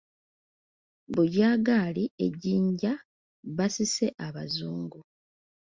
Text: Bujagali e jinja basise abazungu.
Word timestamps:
Bujagali 1.13 2.03
e 2.25 2.27
jinja 2.41 2.93
basise 3.57 4.07
abazungu. 4.27 4.99